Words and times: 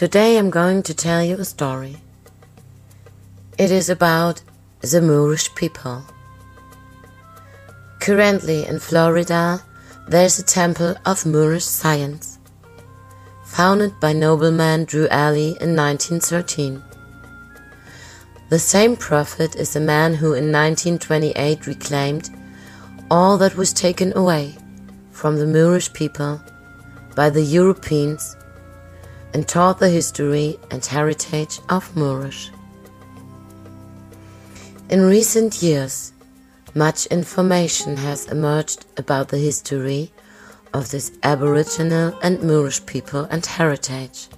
Today 0.00 0.38
I'm 0.38 0.48
going 0.48 0.82
to 0.84 0.94
tell 0.94 1.22
you 1.22 1.36
a 1.36 1.44
story. 1.44 1.98
It 3.58 3.70
is 3.70 3.90
about 3.90 4.40
the 4.80 5.02
Moorish 5.02 5.54
people. 5.54 6.02
Currently 8.00 8.64
in 8.64 8.78
Florida, 8.78 9.62
there's 10.08 10.38
a 10.38 10.42
temple 10.42 10.94
of 11.04 11.26
Moorish 11.26 11.66
science, 11.66 12.38
founded 13.44 13.92
by 14.00 14.14
nobleman 14.14 14.86
Drew 14.86 15.06
Ali 15.08 15.58
in 15.60 15.76
1913. 15.76 16.82
The 18.48 18.58
same 18.58 18.96
prophet 18.96 19.54
is 19.54 19.74
the 19.74 19.80
man 19.80 20.14
who 20.14 20.28
in 20.28 20.50
1928 20.50 21.66
reclaimed 21.66 22.30
all 23.10 23.36
that 23.36 23.54
was 23.54 23.74
taken 23.74 24.16
away 24.16 24.56
from 25.10 25.36
the 25.36 25.46
Moorish 25.46 25.92
people 25.92 26.40
by 27.14 27.28
the 27.28 27.42
Europeans 27.42 28.34
and 29.32 29.46
taught 29.46 29.78
the 29.78 29.88
history 29.88 30.58
and 30.70 30.84
heritage 30.84 31.60
of 31.68 31.94
Moorish. 31.96 32.50
In 34.88 35.02
recent 35.02 35.62
years, 35.62 36.12
much 36.74 37.06
information 37.06 37.96
has 37.96 38.26
emerged 38.26 38.86
about 38.96 39.28
the 39.28 39.38
history 39.38 40.12
of 40.72 40.90
this 40.90 41.12
Aboriginal 41.22 42.18
and 42.22 42.42
Moorish 42.42 42.84
people 42.86 43.24
and 43.30 43.44
heritage. 43.44 44.28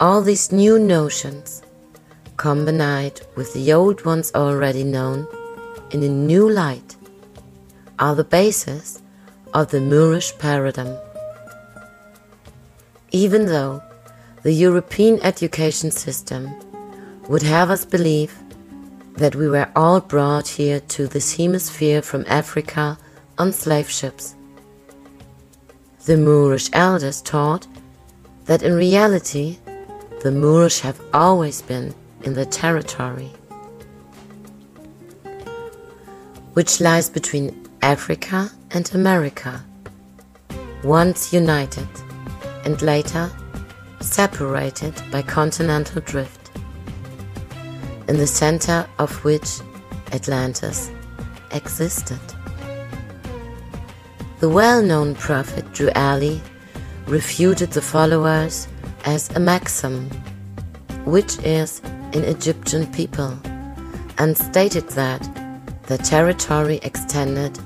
All 0.00 0.22
these 0.22 0.50
new 0.50 0.78
notions, 0.78 1.62
combined 2.36 3.20
with 3.36 3.52
the 3.54 3.72
old 3.72 4.04
ones 4.04 4.32
already 4.34 4.84
known 4.84 5.26
in 5.90 6.02
a 6.02 6.08
new 6.08 6.48
light, 6.48 6.96
are 7.98 8.14
the 8.14 8.24
basis 8.24 9.02
of 9.52 9.70
the 9.70 9.80
Moorish 9.80 10.36
paradigm 10.38 10.96
even 13.10 13.46
though 13.46 13.82
the 14.42 14.52
European 14.52 15.20
education 15.20 15.90
system 15.90 16.54
would 17.28 17.42
have 17.42 17.70
us 17.70 17.84
believe 17.84 18.36
that 19.16 19.34
we 19.34 19.48
were 19.48 19.68
all 19.76 20.00
brought 20.00 20.48
here 20.48 20.80
to 20.80 21.06
this 21.06 21.36
hemisphere 21.36 22.00
from 22.00 22.24
Africa 22.26 22.98
on 23.38 23.52
slave 23.52 23.90
ships. 23.90 24.34
The 26.06 26.16
Moorish 26.16 26.70
elders 26.72 27.20
taught 27.20 27.66
that 28.46 28.62
in 28.62 28.74
reality 28.74 29.58
the 30.22 30.32
Moorish 30.32 30.80
have 30.80 31.00
always 31.12 31.60
been 31.62 31.94
in 32.22 32.34
the 32.34 32.46
territory, 32.46 33.30
which 36.54 36.80
lies 36.80 37.10
between 37.10 37.68
Africa 37.82 38.50
and 38.70 38.92
America, 38.94 39.62
once 40.82 41.32
united 41.32 41.88
and 42.64 42.80
later 42.82 43.30
separated 44.00 44.94
by 45.10 45.22
continental 45.22 46.00
drift, 46.02 46.50
in 48.08 48.16
the 48.16 48.26
center 48.26 48.86
of 48.98 49.24
which 49.24 49.60
Atlantis 50.12 50.90
existed. 51.52 52.20
The 54.40 54.48
well 54.48 54.82
known 54.82 55.14
prophet 55.14 55.70
Drew 55.72 55.90
Ali 55.94 56.40
refuted 57.06 57.70
the 57.72 57.82
followers 57.82 58.68
as 59.04 59.30
a 59.36 59.40
maxim, 59.40 60.08
which 61.04 61.38
is 61.40 61.80
in 62.12 62.24
Egyptian 62.24 62.90
people, 62.92 63.38
and 64.18 64.36
stated 64.36 64.88
that 64.90 65.22
the 65.86 65.98
territory 65.98 66.80
extended 66.82 67.58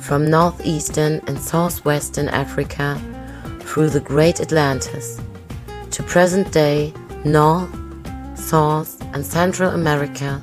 from 0.00 0.30
northeastern 0.30 1.20
and 1.26 1.38
southwestern 1.38 2.28
Africa 2.28 3.00
through 3.66 3.90
the 3.90 4.00
Great 4.00 4.40
Atlantis 4.40 5.20
to 5.90 6.02
present 6.02 6.50
day 6.52 6.94
North, 7.24 7.68
South, 8.38 9.02
and 9.12 9.26
Central 9.26 9.72
America, 9.72 10.40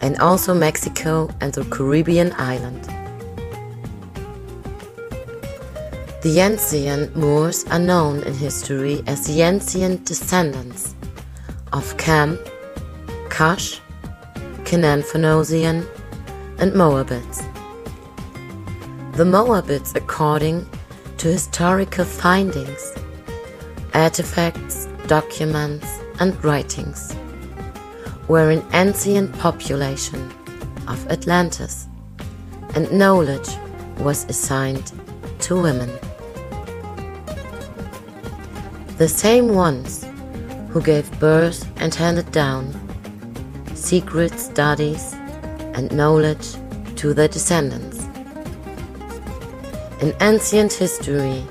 and 0.00 0.18
also 0.18 0.52
Mexico 0.54 1.28
and 1.40 1.52
the 1.54 1.64
Caribbean 1.64 2.32
island. 2.36 2.82
The 6.22 6.38
ancient 6.38 7.16
Moors 7.16 7.64
are 7.66 7.80
known 7.80 8.22
in 8.22 8.34
history 8.34 9.02
as 9.08 9.26
the 9.26 9.42
ancient 9.42 10.04
descendants 10.04 10.94
of 11.72 11.96
Cam, 11.96 12.38
Cush, 13.28 13.80
Canaan 14.64 15.02
Phoenician, 15.02 15.84
and 16.58 16.74
Moabites. 16.74 17.42
The 19.14 19.24
Moabites, 19.24 19.94
according 19.96 20.68
to 21.22 21.28
historical 21.28 22.04
findings, 22.04 22.92
artifacts, 23.94 24.88
documents, 25.06 25.86
and 26.18 26.44
writings, 26.44 27.14
were 28.26 28.50
an 28.50 28.60
ancient 28.72 29.32
population 29.38 30.20
of 30.88 30.98
Atlantis, 31.12 31.86
and 32.74 32.90
knowledge 32.90 33.48
was 33.98 34.24
assigned 34.24 34.90
to 35.38 35.62
women. 35.62 35.88
The 38.98 39.06
same 39.06 39.54
ones 39.54 40.04
who 40.70 40.82
gave 40.82 41.06
birth 41.20 41.64
and 41.76 41.94
handed 41.94 42.32
down 42.32 42.74
secret 43.76 44.40
studies 44.40 45.12
and 45.74 45.92
knowledge 45.92 46.56
to 46.96 47.14
their 47.14 47.28
descendants. 47.28 47.91
In 50.02 50.12
ancient 50.20 50.72
history, 50.72 51.46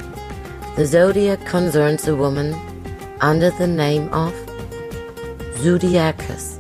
the 0.76 0.86
zodiac 0.86 1.46
concerns 1.46 2.06
a 2.10 2.14
woman 2.14 2.54
under 3.22 3.50
the 3.50 3.66
name 3.66 4.10
of 4.10 4.34
Zodiacus. 5.64 6.60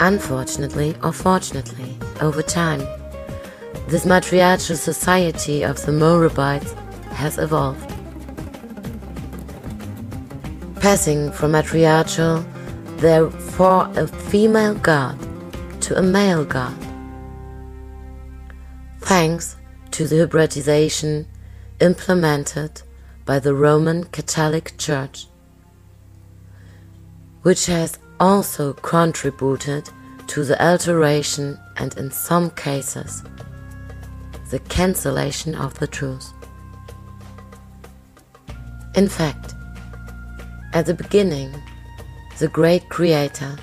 Unfortunately 0.00 0.96
or 1.04 1.12
fortunately, 1.12 1.96
over 2.20 2.42
time, 2.42 2.80
this 3.86 4.04
matriarchal 4.04 4.74
society 4.74 5.62
of 5.62 5.80
the 5.86 5.92
Moabites 5.92 6.72
has 7.12 7.38
evolved. 7.38 7.88
Passing 10.80 11.30
from 11.30 11.52
matriarchal, 11.52 12.44
therefore 12.96 13.88
a 13.94 14.08
female 14.08 14.74
god, 14.74 15.16
to 15.82 15.96
a 15.96 16.02
male 16.02 16.44
god. 16.44 16.76
Thanks 19.02 19.56
to 19.92 20.06
the 20.06 20.18
hybridization 20.18 21.26
implemented 21.80 22.82
by 23.24 23.38
the 23.38 23.54
Roman 23.54 24.04
Catholic 24.04 24.76
Church, 24.78 25.26
which 27.42 27.66
has 27.66 27.98
also 28.18 28.72
contributed 28.72 29.88
to 30.28 30.44
the 30.44 30.60
alteration 30.64 31.58
and 31.76 31.96
in 31.98 32.10
some 32.10 32.50
cases 32.50 33.22
the 34.50 34.58
cancellation 34.60 35.54
of 35.54 35.78
the 35.78 35.86
truth. 35.86 36.32
In 38.94 39.08
fact, 39.08 39.54
at 40.72 40.86
the 40.86 40.94
beginning, 40.94 41.54
the 42.38 42.48
great 42.48 42.88
creator 42.88 43.56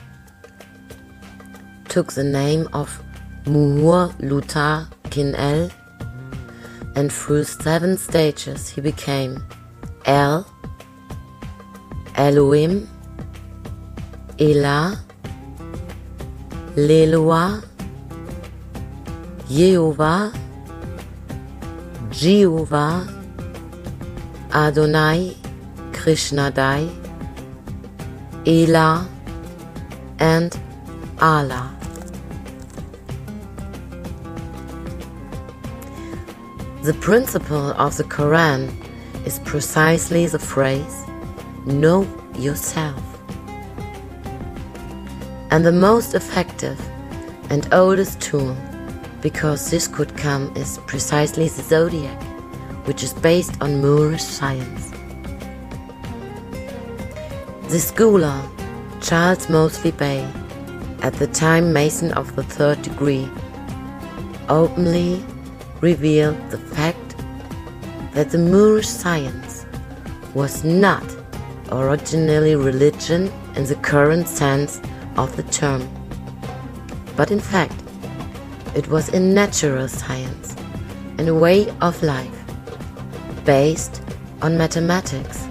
took 1.88 2.14
the 2.14 2.24
name 2.24 2.68
of 2.74 3.04
Muhur 3.46 4.14
Lutar 4.20 4.88
Kin-El 5.10 5.72
and 7.00 7.14
through 7.14 7.46
seven 7.46 7.96
stages 7.96 8.68
he 8.68 8.82
became 8.82 9.42
El, 10.04 10.46
Elohim, 12.16 12.90
Elah, 14.38 15.00
Leloah, 16.76 17.64
Jehovah, 19.48 20.34
Jehovah, 22.12 23.08
Adonai, 24.52 25.38
Krishnadai, 25.94 26.84
Elah, 28.46 29.08
and 30.20 30.52
Allah. 31.22 31.69
The 36.82 36.94
principle 36.94 37.72
of 37.72 37.98
the 37.98 38.06
Quran 38.06 38.72
is 39.26 39.40
precisely 39.40 40.26
the 40.28 40.40
phrase, 40.40 41.04
Know 41.66 42.08
yourself. 42.38 43.04
And 45.52 45.66
the 45.66 45.74
most 45.74 46.14
effective 46.14 46.80
and 47.50 47.68
oldest 47.74 48.22
tool, 48.22 48.56
because 49.22 49.70
this 49.70 49.90
could 49.90 50.16
come, 50.16 50.56
is 50.56 50.78
precisely 50.88 51.50
the 51.50 51.64
zodiac, 51.64 52.24
which 52.88 53.04
is 53.04 53.12
based 53.12 53.62
on 53.62 53.82
Moorish 53.82 54.24
science. 54.24 54.92
The 57.68 57.80
scholar 57.80 58.42
Charles 59.02 59.50
Mosley 59.50 59.92
Bey, 59.92 60.26
at 61.02 61.14
the 61.16 61.28
time 61.28 61.74
Mason 61.74 62.14
of 62.14 62.38
the 62.38 62.44
Third 62.44 62.82
Degree, 62.84 63.30
openly 64.48 65.22
revealed 65.82 66.38
the 66.50 66.58
fact 66.58 67.16
that 68.14 68.30
the 68.32 68.38
Moorish 68.38 68.88
science 68.88 69.66
was 70.34 70.64
not 70.64 71.04
originally 71.72 72.56
religion 72.56 73.32
in 73.56 73.66
the 73.66 73.76
current 73.76 74.28
sense 74.28 74.82
of 75.18 75.36
the 75.36 75.44
term, 75.44 75.88
but 77.16 77.32
in 77.32 77.40
fact, 77.40 77.76
it 78.76 78.88
was 78.88 79.10
a 79.10 79.20
natural 79.20 79.88
science 79.88 80.56
and 81.18 81.28
a 81.28 81.36
way 81.36 81.70
of 81.82 82.02
life 82.04 82.40
based 83.46 84.02
on 84.42 84.58
mathematics 84.58 85.48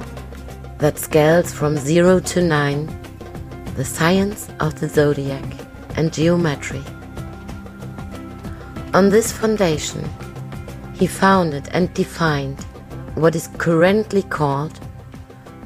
that 0.79 0.99
scales 0.99 1.53
from 1.53 1.77
0 1.77 2.21
to 2.21 2.43
9, 2.43 2.87
the 3.75 3.85
science 3.85 4.49
of 4.61 4.79
the 4.81 4.89
zodiac 4.89 5.45
and 5.97 6.13
geometry. 6.13 6.83
On 8.95 9.11
this 9.11 9.33
foundation, 9.33 10.09
he 10.95 11.07
founded 11.07 11.69
and 11.73 11.93
defined 11.93 12.59
what 13.17 13.37
is 13.37 13.51
currently 13.59 14.23
called 14.23 14.81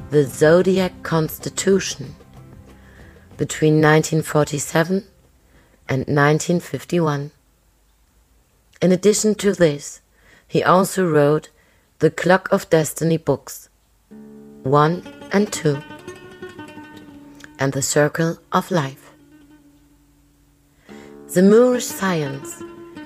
the 0.09 0.25
Zodiac 0.25 0.91
Constitution 1.03 2.15
between 3.37 3.75
1947 3.75 5.05
and 5.87 5.99
1951. 5.99 7.31
In 8.81 8.91
addition 8.91 9.35
to 9.35 9.53
this, 9.53 10.01
he 10.45 10.61
also 10.61 11.07
wrote 11.07 11.49
the 11.99 12.11
Clock 12.11 12.51
of 12.51 12.69
Destiny 12.69 13.15
books 13.15 13.69
1 14.63 15.29
and 15.31 15.51
2 15.51 15.81
and 17.57 17.71
the 17.71 17.81
Circle 17.81 18.37
of 18.51 18.69
Life. 18.69 19.11
The 21.33 21.41
Moorish 21.41 21.85
science 21.85 22.61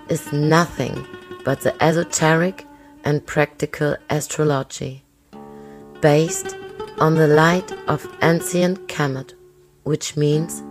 is 0.10 0.32
nothing 0.32 1.06
but 1.44 1.62
the 1.62 1.82
esoteric 1.84 2.66
and 3.04 3.26
practical 3.26 3.96
astrology 4.10 5.04
based 6.02 6.56
on 7.00 7.16
the 7.16 7.28
light 7.28 7.72
of 7.88 8.08
ancient 8.22 8.88
Kemet, 8.88 9.34
which 9.84 10.18
means 10.18 10.64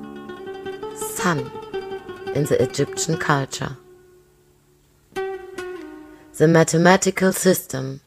sun 0.96 1.50
in 2.34 2.44
the 2.44 2.62
Egyptian 2.62 3.16
culture. 3.16 3.76
The 5.14 6.48
mathematical 6.48 7.32
system 7.32 8.00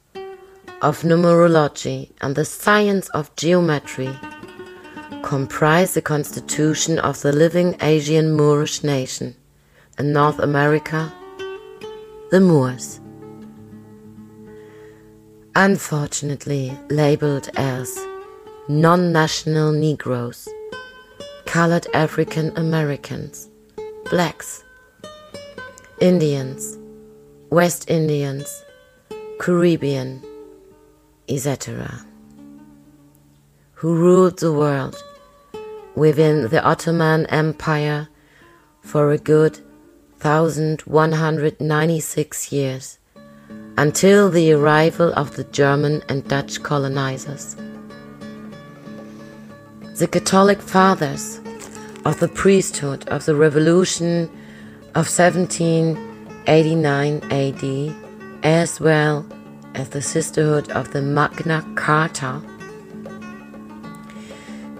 of 0.81 1.01
numerology 1.01 2.11
and 2.21 2.35
the 2.35 2.45
science 2.45 3.09
of 3.09 3.35
geometry 3.35 4.15
comprise 5.23 5.93
the 5.93 6.01
constitution 6.01 6.99
of 6.99 7.21
the 7.21 7.31
living 7.31 7.75
Asian 7.81 8.31
Moorish 8.35 8.83
nation 8.83 9.35
in 9.97 10.13
North 10.13 10.39
America 10.39 11.11
the 12.29 12.39
Moors. 12.39 12.99
Unfortunately 15.55 16.77
labeled 16.91 17.49
as 17.55 17.97
non-national 18.67 19.71
Negroes, 19.71 20.47
colored 21.47 21.87
African 21.95 22.55
Americans, 22.55 23.49
blacks, 24.11 24.63
Indians, 25.99 26.77
West 27.49 27.89
Indians, 27.89 28.63
Caribbean, 29.39 30.23
etc., 31.27 32.05
who 33.73 33.95
ruled 33.95 34.37
the 34.37 34.53
world 34.53 35.03
within 35.95 36.47
the 36.49 36.63
Ottoman 36.63 37.25
Empire 37.25 38.07
for 38.81 39.11
a 39.11 39.17
good 39.17 39.59
1196 40.23 42.51
years 42.51 42.97
until 43.77 44.29
the 44.29 44.51
arrival 44.51 45.13
of 45.13 45.37
the 45.37 45.45
German 45.45 46.03
and 46.09 46.27
Dutch 46.27 46.61
colonizers. 46.61 47.55
The 49.97 50.07
Catholic 50.07 50.61
fathers 50.61 51.39
of 52.05 52.19
the 52.19 52.27
priesthood 52.27 53.07
of 53.07 53.25
the 53.25 53.35
Revolution 53.35 54.29
of 54.95 55.07
1789 55.07 57.21
AD, 57.31 57.63
as 58.43 58.79
well 58.79 59.23
as 59.75 59.89
the 59.89 60.01
sisterhood 60.01 60.71
of 60.71 60.91
the 60.91 61.01
Magna 61.01 61.63
Carta 61.75 62.41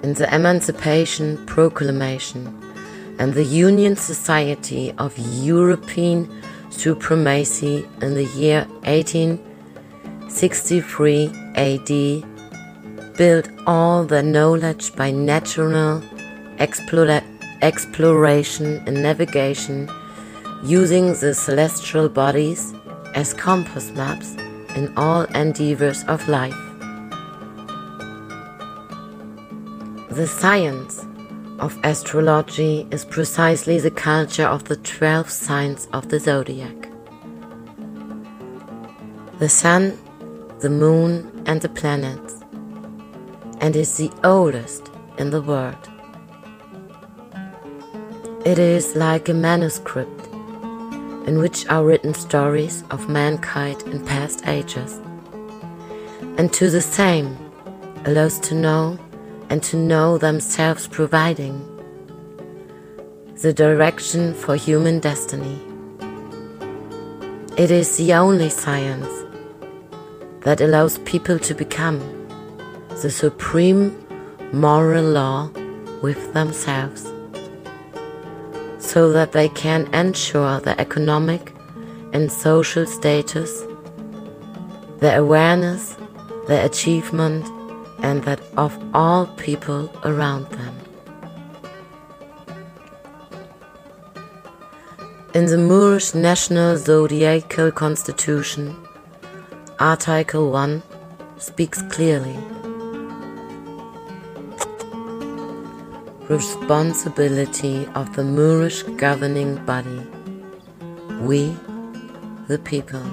in 0.04 0.14
the 0.14 0.34
Emancipation 0.34 1.46
Proclamation 1.46 2.59
and 3.20 3.34
the 3.34 3.44
Union 3.44 3.98
Society 3.98 4.94
of 4.98 5.14
European 5.18 6.30
Supremacy 6.70 7.86
in 8.02 8.16
the 8.16 8.24
year 8.24 8.66
1863 8.84 11.30
AD 11.56 11.90
built 13.18 13.50
all 13.68 14.06
their 14.06 14.24
knowledge 14.24 14.96
by 14.96 15.12
natural 15.12 16.02
explora 16.58 17.22
exploration 17.62 18.82
and 18.88 19.04
navigation 19.04 19.90
using 20.64 21.14
the 21.16 21.34
celestial 21.34 22.08
bodies 22.08 22.74
as 23.16 23.34
compass 23.34 23.92
maps 23.92 24.38
in 24.76 24.94
all 24.96 25.24
endeavors 25.36 26.06
of 26.06 26.26
life. 26.30 26.56
The 30.10 30.28
science 30.28 31.06
of 31.60 31.78
astrology 31.84 32.88
is 32.92 33.06
precisely 33.06 33.80
the 33.80 33.92
culture 33.92 34.46
of 34.46 34.64
the 34.66 34.78
12 34.78 35.30
signs 35.30 35.88
of 35.94 36.10
the 36.10 36.20
zodiac. 36.20 36.90
The 39.40 39.50
sun, 39.50 39.98
the 40.60 40.70
moon, 40.70 41.44
and 41.46 41.62
the 41.62 41.70
planets, 41.70 42.44
and 43.62 43.76
is 43.76 43.98
the 43.98 44.12
oldest 44.24 44.90
in 45.18 45.30
the 45.30 45.42
world. 45.42 45.90
It 48.46 48.58
is 48.58 48.96
like 48.96 49.28
a 49.30 49.34
manuscript 49.34 50.28
in 51.28 51.40
which 51.40 51.68
are 51.68 51.84
written 51.84 52.14
stories 52.14 52.84
of 52.90 53.10
mankind 53.10 53.82
in 53.84 54.06
past 54.06 54.48
ages, 54.48 55.00
and 56.38 56.52
to 56.54 56.70
the 56.70 56.82
same 56.82 57.38
allows 58.06 58.40
to 58.40 58.56
know 58.56 58.98
and 59.50 59.64
to 59.64 59.78
know 59.78 60.18
themselves 60.18 60.88
providing 60.88 61.66
the 63.42 63.54
direction 63.54 64.34
for 64.34 64.56
human 64.56 65.00
destiny. 65.00 65.60
It 67.58 67.72
is 67.72 67.98
the 67.98 68.14
only 68.14 68.50
science 68.50 69.08
that 70.42 70.62
allows 70.62 70.98
people 71.00 71.40
to 71.40 71.54
become 71.54 72.00
the 73.02 73.10
supreme 73.10 73.98
moral 74.52 75.06
law 75.06 75.50
with 76.02 76.34
themselves 76.34 77.04
so 78.80 79.12
that 79.12 79.32
they 79.32 79.50
can 79.50 79.94
ensure 79.94 80.60
their 80.60 80.80
economic 80.80 81.54
and 82.14 82.32
social 82.32 82.86
status, 82.86 83.64
their 85.00 85.20
awareness, 85.20 85.96
their 86.48 86.66
achievement, 86.66 87.46
and 88.02 88.24
that 88.24 88.40
of 88.58 88.78
all 88.94 89.28
people 89.38 89.92
around 90.04 90.50
them. 90.52 90.76
In 95.36 95.46
the 95.46 95.58
Moorish 95.58 96.16
National 96.16 96.76
Zodiacal 96.76 97.72
Constitution, 97.72 98.76
Article 99.80 100.52
1 100.52 100.82
speaks 101.38 101.82
clearly. 101.84 102.36
Responsibility 106.28 107.88
of 107.96 108.16
the 108.16 108.24
Moorish 108.24 108.84
governing 108.98 109.64
body. 109.66 110.02
We, 111.22 111.56
the 112.48 112.60
people, 112.60 113.04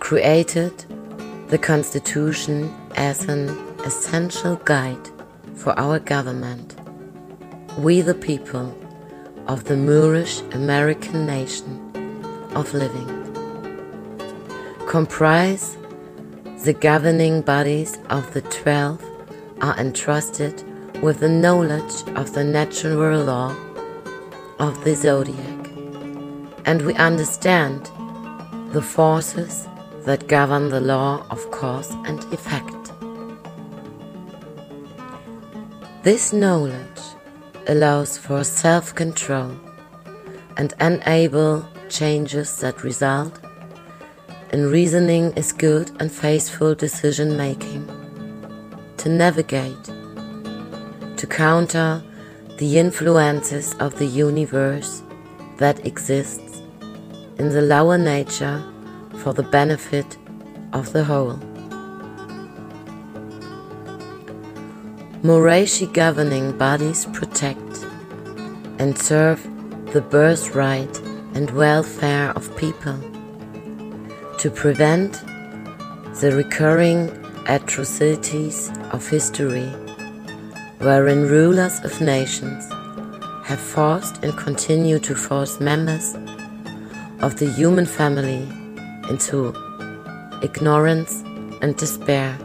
created 0.00 0.72
the 1.48 1.58
Constitution 1.58 2.74
as 2.98 3.24
an 3.28 3.48
essential 3.84 4.56
guide 4.64 5.08
for 5.54 5.72
our 5.78 6.00
government. 6.00 6.74
We, 7.78 8.00
the 8.00 8.14
people 8.14 8.76
of 9.46 9.64
the 9.64 9.76
Moorish 9.76 10.40
American 10.52 11.24
nation 11.24 11.70
of 12.56 12.74
living, 12.74 13.08
comprise 14.88 15.76
the 16.64 16.72
governing 16.72 17.40
bodies 17.40 17.98
of 18.10 18.34
the 18.34 18.42
twelve 18.42 19.00
are 19.60 19.78
entrusted 19.78 20.64
with 21.00 21.20
the 21.20 21.28
knowledge 21.28 22.02
of 22.16 22.34
the 22.34 22.42
natural 22.42 23.22
law 23.22 23.54
of 24.58 24.82
the 24.82 24.96
zodiac, 24.96 25.60
and 26.64 26.82
we 26.82 26.94
understand 26.94 27.88
the 28.72 28.82
forces 28.82 29.68
that 30.04 30.26
govern 30.26 30.68
the 30.70 30.80
law 30.80 31.24
of 31.30 31.48
cause 31.52 31.92
and 32.06 32.24
effect. 32.32 32.77
This 36.08 36.32
knowledge 36.32 37.02
allows 37.66 38.16
for 38.16 38.42
self 38.42 38.94
control 38.94 39.52
and 40.56 40.72
enable 40.80 41.68
changes 41.90 42.56
that 42.60 42.82
result 42.82 43.38
in 44.50 44.70
reasoning 44.70 45.34
is 45.36 45.52
good 45.52 45.90
and 46.00 46.10
faithful 46.10 46.74
decision 46.74 47.36
making. 47.36 47.84
to 48.96 49.10
navigate, 49.10 49.84
to 51.18 51.26
counter 51.26 52.02
the 52.56 52.78
influences 52.78 53.74
of 53.74 53.98
the 53.98 54.06
universe 54.06 55.02
that 55.58 55.84
exists 55.84 56.62
in 57.38 57.50
the 57.50 57.60
lower 57.74 57.98
nature 57.98 58.64
for 59.18 59.34
the 59.34 59.48
benefit 59.58 60.16
of 60.72 60.90
the 60.94 61.04
whole. 61.04 61.38
Moreishi 65.22 65.92
governing 65.92 66.56
bodies 66.56 67.06
protect 67.06 67.84
and 68.78 68.96
serve 68.96 69.42
the 69.92 70.00
birthright 70.00 70.96
and 71.34 71.50
welfare 71.50 72.30
of 72.36 72.56
people. 72.56 72.96
To 74.38 74.48
prevent 74.48 75.14
the 76.20 76.32
recurring 76.36 77.10
atrocities 77.48 78.70
of 78.92 79.08
history 79.08 79.66
wherein 80.78 81.26
rulers 81.26 81.80
of 81.80 82.00
nations 82.00 82.70
have 83.44 83.58
forced 83.58 84.22
and 84.22 84.36
continue 84.38 85.00
to 85.00 85.16
force 85.16 85.58
members 85.58 86.14
of 87.18 87.40
the 87.40 87.50
human 87.56 87.86
family 87.86 88.46
into 89.10 89.52
ignorance 90.44 91.22
and 91.60 91.76
despair 91.76 92.38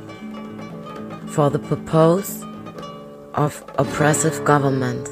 for 1.27 1.51
the 1.51 1.60
purpose 1.60 2.44
of 3.34 3.63
oppressive 3.78 4.44
government. 4.46 5.10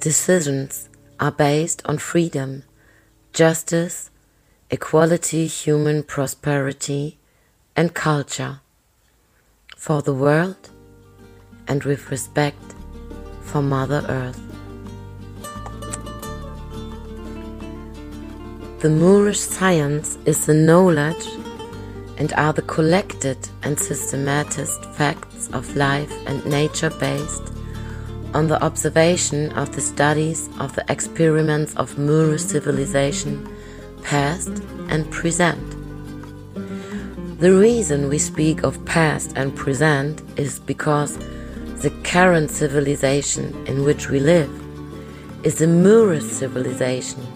Decisions 0.00 0.88
are 1.18 1.32
based 1.32 1.82
on 1.84 1.98
freedom, 1.98 2.62
justice, 3.32 4.10
equality, 4.70 5.46
human 5.46 6.02
prosperity, 6.02 7.18
and 7.76 7.94
culture 7.94 8.60
for 9.76 10.02
the 10.02 10.14
world 10.14 10.70
and 11.66 11.82
with 11.84 12.10
respect 12.10 12.74
for 13.42 13.62
Mother 13.62 14.04
Earth. 14.08 14.40
The 18.80 18.90
Moorish 18.90 19.40
science 19.40 20.16
is 20.24 20.46
the 20.46 20.54
knowledge 20.54 21.26
and 22.16 22.32
are 22.34 22.52
the 22.52 22.62
collected 22.62 23.36
and 23.62 23.78
systematized 23.78 24.84
facts 24.94 25.29
of 25.52 25.76
life 25.76 26.12
and 26.26 26.44
nature 26.46 26.90
based 26.90 27.52
on 28.34 28.46
the 28.46 28.62
observation 28.62 29.52
of 29.52 29.74
the 29.74 29.80
studies 29.80 30.48
of 30.58 30.74
the 30.74 30.84
experiments 30.88 31.74
of 31.76 31.98
Moorish 31.98 32.42
civilization, 32.42 33.48
past 34.02 34.62
and 34.88 35.10
present. 35.10 35.68
The 37.40 37.52
reason 37.52 38.08
we 38.08 38.18
speak 38.18 38.62
of 38.62 38.84
past 38.84 39.32
and 39.36 39.56
present 39.56 40.22
is 40.38 40.58
because 40.58 41.18
the 41.82 41.92
current 42.04 42.50
civilization 42.50 43.66
in 43.66 43.84
which 43.84 44.10
we 44.10 44.20
live 44.20 44.50
is 45.42 45.62
a 45.62 45.66
Moorish 45.66 46.24
civilization 46.24 47.26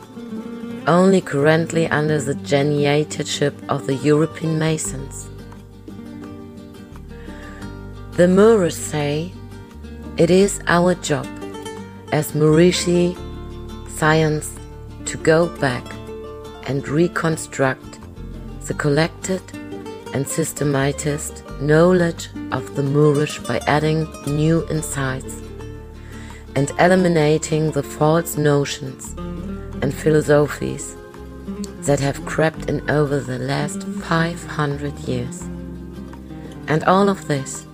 only 0.87 1.21
currently 1.21 1.87
under 1.89 2.21
the 2.21 2.35
geniatorship 2.35 3.55
of 3.69 3.87
the 3.87 3.95
European 3.95 4.59
Masons. 4.59 5.31
The 8.17 8.29
Moors 8.29 8.77
say 8.77 9.33
it 10.19 10.31
is 10.31 10.61
our 10.69 10.95
job 10.95 11.27
as 12.13 12.31
Moorishi 12.31 13.17
science 13.91 14.55
to 15.07 15.17
go 15.17 15.49
back 15.59 15.85
and 16.69 16.87
reconstruct 16.87 17.99
the 18.69 18.75
collected 18.75 19.43
and 20.15 20.29
systematized 20.29 21.43
knowledge 21.61 22.29
of 22.53 22.77
the 22.77 22.85
Moorish 22.85 23.41
by 23.41 23.59
adding 23.67 24.07
new 24.29 24.65
insights 24.71 25.43
and 26.55 26.71
eliminating 26.79 27.73
the 27.73 27.83
false 27.83 28.37
notions 28.37 29.13
and 29.83 29.93
philosophies 29.93 30.95
that 31.81 31.99
have 31.99 32.25
crept 32.25 32.67
in 32.67 32.89
over 32.89 33.19
the 33.19 33.41
last 33.41 33.83
500 33.83 35.01
years. 35.01 35.41
And 36.69 36.85
all 36.85 37.09
of 37.09 37.27
this 37.27 37.67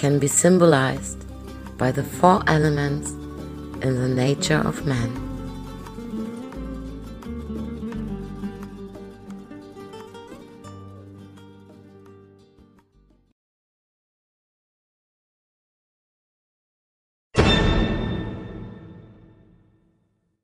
can 0.00 0.18
be 0.18 0.26
symbolized 0.26 1.26
by 1.76 1.92
the 1.92 2.02
four 2.02 2.42
elements 2.46 3.10
in 3.84 4.00
the 4.00 4.08
nature 4.08 4.62
of 4.64 4.86
man. 4.86 5.29